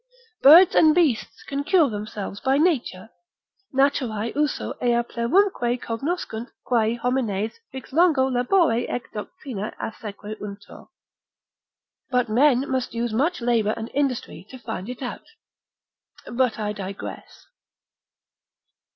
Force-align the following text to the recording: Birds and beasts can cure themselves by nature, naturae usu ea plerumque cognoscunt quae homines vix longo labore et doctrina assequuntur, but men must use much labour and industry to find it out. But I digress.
Birds 0.41 0.73
and 0.73 0.95
beasts 0.95 1.43
can 1.43 1.63
cure 1.63 1.87
themselves 1.87 2.39
by 2.39 2.57
nature, 2.57 3.11
naturae 3.71 4.35
usu 4.35 4.73
ea 4.81 5.03
plerumque 5.03 5.79
cognoscunt 5.79 6.47
quae 6.63 6.95
homines 6.95 7.59
vix 7.71 7.93
longo 7.93 8.25
labore 8.27 8.89
et 8.89 9.03
doctrina 9.13 9.75
assequuntur, 9.79 10.87
but 12.09 12.29
men 12.29 12.67
must 12.67 12.95
use 12.95 13.13
much 13.13 13.41
labour 13.41 13.75
and 13.77 13.91
industry 13.93 14.43
to 14.49 14.57
find 14.57 14.89
it 14.89 15.03
out. 15.03 15.27
But 16.25 16.57
I 16.57 16.73
digress. 16.73 17.45